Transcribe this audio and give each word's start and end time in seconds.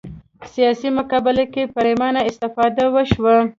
سیاسي 0.53 0.89
مقابله 0.99 1.43
کې 1.53 1.71
پرېمانه 1.75 2.21
استفاده 2.29 2.85
وشوه 2.95 3.35